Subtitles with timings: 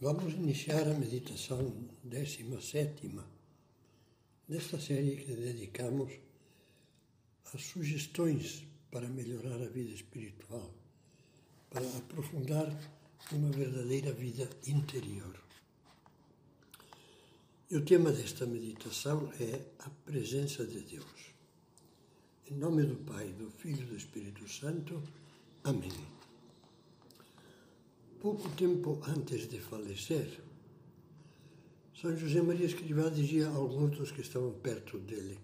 [0.00, 1.74] Vamos iniciar a meditação
[2.04, 3.10] 17
[4.46, 6.12] desta série que dedicamos
[7.52, 10.72] às sugestões para melhorar a vida espiritual,
[11.68, 12.68] para aprofundar
[13.32, 15.36] uma verdadeira vida interior.
[17.68, 21.34] E o tema desta meditação é a presença de Deus.
[22.48, 25.02] Em nome do Pai, do Filho e do Espírito Santo.
[25.64, 26.17] Amém.
[28.20, 30.40] Pouco tempo antes de falecer,
[31.94, 35.38] São José Maria Escrivá dizia a alguns dos que estavam perto dele: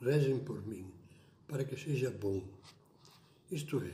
[0.00, 0.90] Rezem por mim,
[1.46, 2.42] para que seja bom.
[3.50, 3.92] Isto é,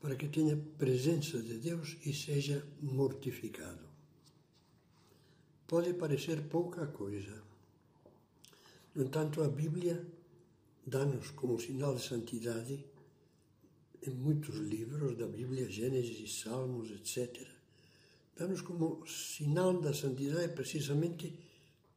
[0.00, 3.84] para que tenha presença de Deus e seja mortificado.
[5.66, 7.42] Pode parecer pouca coisa.
[8.94, 10.06] No entanto, a Bíblia
[10.86, 12.84] dá-nos como sinal de santidade
[14.06, 17.46] em muitos livros da Bíblia, Gênesis, Salmos, etc.
[18.36, 21.32] Dá-nos como sinal da santidade precisamente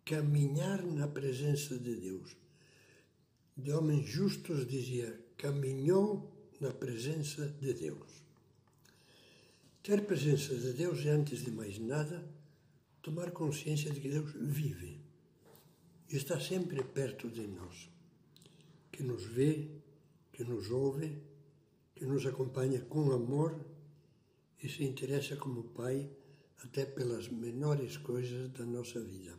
[0.06, 2.36] caminhar na presença de Deus.
[3.56, 8.24] De homens justos dizia, caminhou na presença de Deus.
[9.84, 12.28] Ter presença de Deus é, antes de mais nada,
[13.02, 15.00] tomar consciência de que Deus vive
[16.10, 17.90] e está sempre perto de nós,
[18.92, 19.68] que nos vê,
[20.34, 21.29] que nos ouve,
[22.00, 23.60] que nos acompanha com amor
[24.64, 26.10] e se interessa como Pai
[26.64, 29.38] até pelas menores coisas da nossa vida.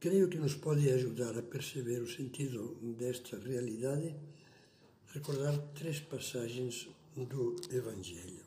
[0.00, 4.16] Creio que nos pode ajudar a perceber o sentido desta realidade
[5.12, 8.44] recordar três passagens do Evangelho.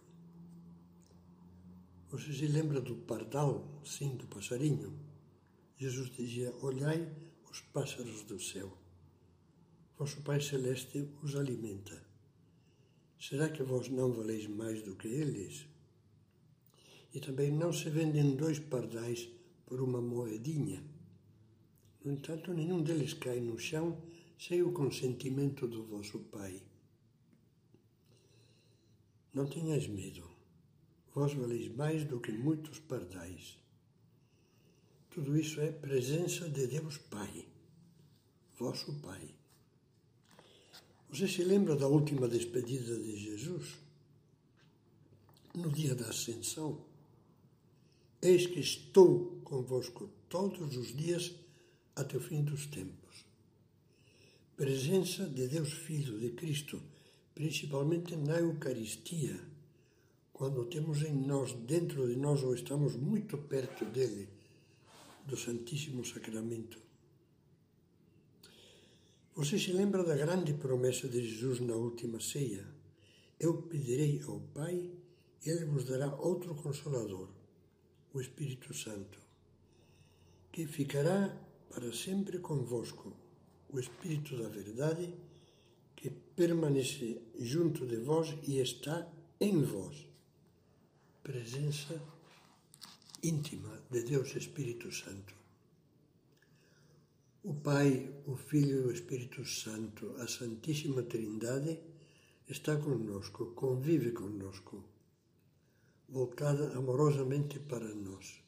[2.10, 4.98] Você se lembra do pardal, sim, do passarinho?
[5.78, 7.08] Jesus dizia: Olhai
[7.52, 8.79] os pássaros do céu
[10.00, 12.02] vosso Pai Celeste os alimenta.
[13.20, 15.68] Será que vós não valeis mais do que eles?
[17.14, 19.28] E também não se vendem dois pardais
[19.66, 20.82] por uma moedinha.
[22.02, 24.02] No entanto, nenhum deles cai no chão
[24.40, 26.64] sem o consentimento do vosso Pai.
[29.34, 30.24] Não tenhais medo,
[31.14, 33.60] vós valeis mais do que muitos pardais.
[35.10, 37.46] Tudo isso é presença de Deus Pai,
[38.58, 39.39] vosso Pai.
[41.12, 43.80] Você se lembra da última despedida de Jesus?
[45.56, 46.86] No dia da ascensão?
[48.22, 51.34] Eis que estou convosco todos os dias
[51.96, 53.26] até o fim dos tempos.
[54.56, 56.80] Presença de Deus Filho, de Cristo,
[57.34, 59.40] principalmente na Eucaristia,
[60.32, 64.30] quando temos em nós, dentro de nós, ou estamos muito perto dele,
[65.26, 66.89] do Santíssimo Sacramento
[69.40, 72.68] você se lembra da grande promessa de Jesus na última ceia?
[73.40, 74.92] Eu pedirei ao Pai
[75.46, 77.30] e Ele vos dará outro Consolador,
[78.14, 79.18] o Espírito Santo,
[80.52, 81.34] que ficará
[81.70, 83.16] para sempre convosco,
[83.70, 85.16] o Espírito da Verdade,
[85.96, 89.08] que permanece junto de vós e está
[89.40, 90.06] em vós.
[91.24, 91.98] Presença
[93.24, 95.39] íntima de Deus Espírito Santo.
[97.42, 101.80] O Pai, o Filho e o Espírito Santo, a Santíssima Trindade,
[102.50, 104.84] está conosco, convive conosco,
[106.10, 108.44] voltada amorosamente para nós.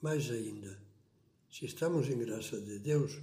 [0.00, 0.80] Mais ainda,
[1.50, 3.20] se estamos em graça de Deus,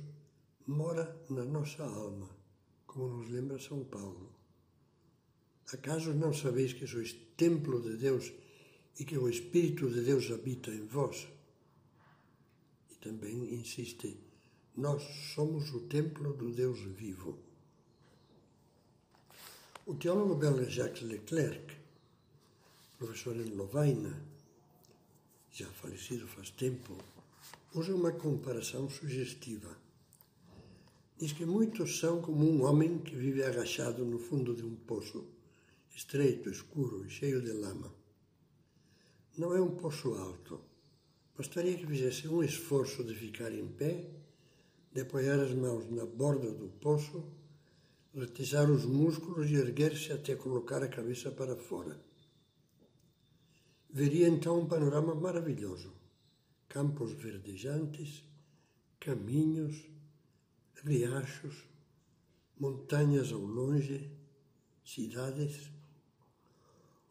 [0.68, 2.30] mora na nossa alma,
[2.86, 4.32] como nos lembra São Paulo.
[5.74, 8.32] Acaso não sabeis que sois templo de Deus
[9.00, 11.28] e que o Espírito de Deus habita em vós?
[12.92, 14.25] E também insiste,
[14.78, 15.04] nós
[15.34, 17.40] somos o templo do Deus vivo.
[19.86, 21.74] O teólogo belga Jacques Leclerc,
[22.98, 24.22] professor em Lovaina,
[25.54, 26.98] já falecido faz tempo,
[27.74, 29.78] usa uma comparação sugestiva.
[31.18, 35.26] Diz que muitos são como um homem que vive agachado no fundo de um poço,
[35.96, 37.94] estreito, escuro e cheio de lama.
[39.38, 40.60] Não é um poço alto.
[41.38, 44.25] Bastaria que fizesse um esforço de ficar em pé
[44.96, 47.22] de apoiar as mãos na borda do poço,
[48.14, 52.00] retizar os músculos e erguer-se até colocar a cabeça para fora.
[53.90, 55.92] Veria então um panorama maravilhoso:
[56.70, 58.24] campos verdejantes,
[58.98, 59.86] caminhos,
[60.82, 61.66] riachos,
[62.58, 64.10] montanhas ao longe,
[64.86, 65.72] cidades.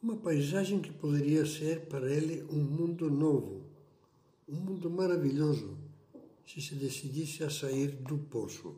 [0.03, 3.67] Uma paisagem que poderia ser para ele um mundo novo,
[4.49, 5.84] um mundo maravilhoso
[6.47, 8.77] se se decidisse a sair do poço.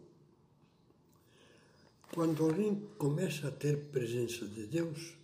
[2.13, 5.15] Quando alguém começa a ter presença de Deus,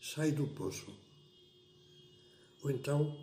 [0.00, 1.08] sai do poço
[2.62, 3.16] ou então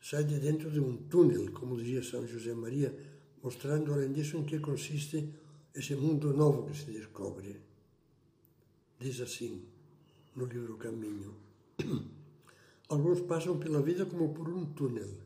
[0.00, 2.96] sai de dentro de um túnel, como dizia São José Maria,
[3.42, 5.32] mostrando além disso em que consiste
[5.74, 7.60] esse mundo novo que se descobre.
[8.98, 9.64] Diz assim
[10.34, 11.34] no livro Caminho:
[12.88, 15.25] Alguns passam pela vida como por um túnel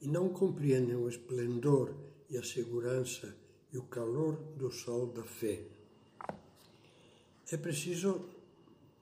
[0.00, 1.94] e não compreendem o esplendor
[2.30, 3.34] e a segurança
[3.72, 5.62] e o calor do sol da fé.
[7.50, 8.28] É preciso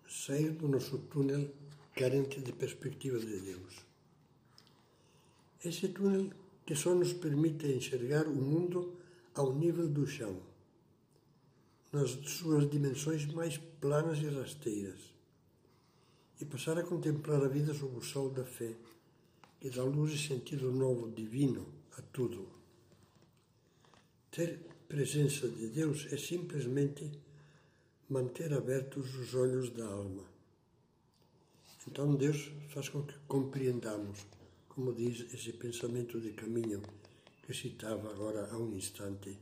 [0.08, 1.50] sair do nosso túnel
[1.94, 3.84] carente de perspectiva de Deus.
[5.64, 6.30] Esse túnel
[6.64, 8.96] que só nos permite enxergar o mundo
[9.34, 10.40] ao nível do chão,
[11.92, 15.14] nas suas dimensões mais planas e rasteiras,
[16.40, 18.74] e passar a contemplar a vida sob o sol da fé,
[19.62, 21.66] dá luz e sentido novo, divino
[21.98, 22.48] a tudo.
[24.30, 27.10] Ter presença de Deus é simplesmente
[28.08, 30.24] manter abertos os olhos da alma.
[31.88, 34.26] Então Deus faz com que compreendamos,
[34.68, 36.82] como diz esse pensamento de caminho
[37.44, 39.38] que citava agora há um instante,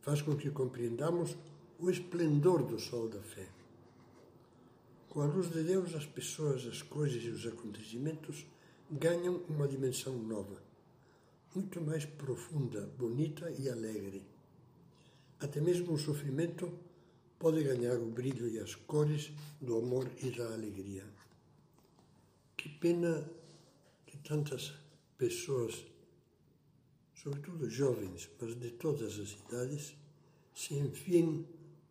[0.00, 1.36] faz com que compreendamos
[1.78, 3.48] o esplendor do sol da fé.
[5.08, 8.44] Com a luz de Deus, as pessoas, as coisas e os acontecimentos
[8.90, 10.60] ganham uma dimensão nova,
[11.54, 14.26] muito mais profunda, bonita e alegre.
[15.38, 16.72] Até mesmo o sofrimento
[17.38, 21.04] pode ganhar o brilho e as cores do amor e da alegria.
[22.56, 23.30] Que pena
[24.06, 24.74] que tantas
[25.16, 25.84] pessoas,
[27.14, 29.94] sobretudo jovens, mas de todas as idades,
[30.54, 31.46] se enfiem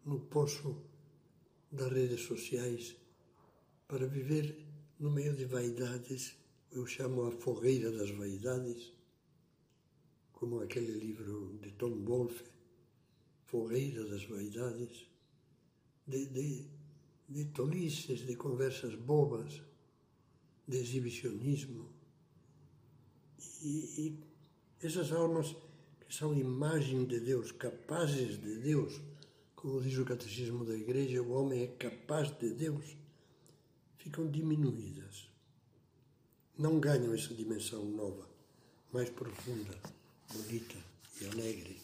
[0.06, 0.76] no poço
[1.72, 2.96] das redes sociais
[3.88, 4.66] para viver
[5.00, 6.36] no meio de vaidades,
[6.72, 8.94] eu chamo a fogueira das vaidades,
[10.32, 12.44] como aquele livro de Tom Wolfe,
[13.46, 15.08] Fogueira das Vaidades,
[16.06, 16.68] de, de,
[17.28, 19.62] de tolices, de conversas bobas,
[20.68, 21.90] de exibicionismo.
[23.64, 23.68] E,
[23.98, 25.56] e essas almas
[26.08, 29.02] que são imagem de Deus, capazes de Deus,
[29.56, 32.96] como diz o Catecismo da Igreja, o homem é capaz de Deus,
[33.98, 35.29] ficam diminuídas.
[36.60, 38.28] Não ganham essa dimensão nova,
[38.92, 39.74] mais profunda,
[40.34, 40.76] bonita
[41.22, 41.78] e alegre.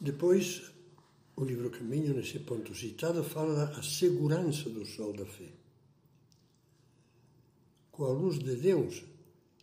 [0.00, 0.72] Depois,
[1.36, 5.48] o livro Caminho, nesse ponto citado, fala da segurança do sol da fé.
[7.92, 9.04] Com a luz de Deus,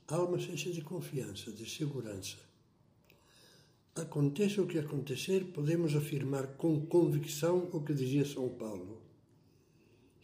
[0.08, 2.38] a alma se enche de confiança, de segurança.
[3.96, 9.11] Aconteça o que acontecer, podemos afirmar com convicção o que dizia São Paulo: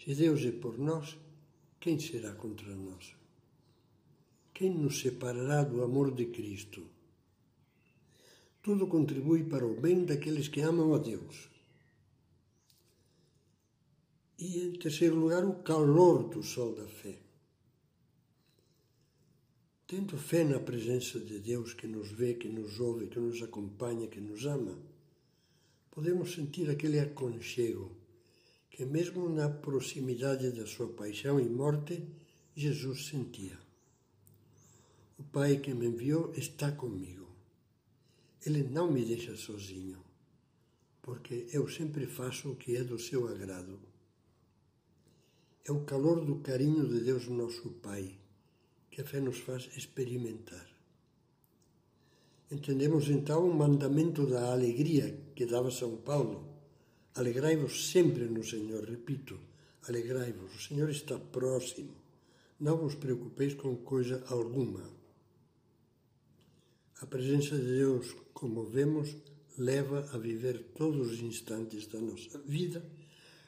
[0.04, 1.18] Se Deus é por nós,
[1.80, 3.16] quem será contra nós?
[4.54, 6.88] Quem nos separará do amor de Cristo?
[8.62, 11.50] Tudo contribui para o bem daqueles que amam a Deus.
[14.40, 17.18] E, em terceiro lugar, o calor do sol da fé.
[19.88, 24.08] Tendo fé na presença de Deus que nos vê, que nos ouve, que nos acompanha,
[24.08, 24.78] que nos ama,
[25.90, 27.97] podemos sentir aquele aconchego
[28.78, 32.08] que, mesmo na proximidade da sua paixão e morte,
[32.56, 33.58] Jesus sentia.
[35.18, 37.28] O Pai que me enviou está comigo.
[38.46, 39.98] Ele não me deixa sozinho,
[41.02, 43.80] porque eu sempre faço o que é do seu agrado.
[45.66, 48.16] É o calor do carinho de Deus, nosso Pai,
[48.92, 50.68] que a fé nos faz experimentar.
[52.52, 56.57] Entendemos então o mandamento da alegria que dava São Paulo.
[57.18, 59.40] Alegrai-vos sempre no Senhor, repito,
[59.88, 61.96] alegrai-vos, o Senhor está próximo.
[62.60, 64.88] Não vos preocupeis com coisa alguma.
[67.02, 69.16] A presença de Deus, como vemos,
[69.58, 72.86] leva a viver todos os instantes da nossa vida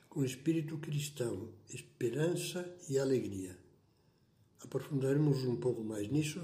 [0.09, 3.55] com espírito cristão, esperança e alegria.
[4.61, 6.41] Aprofundaremos um pouco mais nisso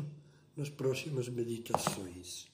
[0.55, 2.53] nas próximas meditações.